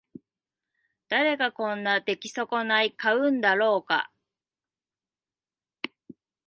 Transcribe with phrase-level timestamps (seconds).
[1.09, 4.11] 誰がこんな出来損ない買うんだろうか